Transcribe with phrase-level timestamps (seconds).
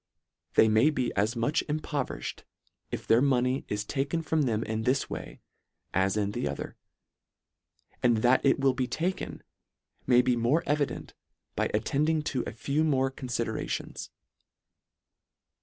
[0.55, 2.43] They may be as much impoverished
[2.89, 5.41] if their money is taken from them in this way,
[5.93, 6.75] as in the other;
[8.01, 9.43] and that it will be taken,
[10.07, 11.13] may be more evi dent,
[11.55, 14.09] by attending to a few more confidera tions.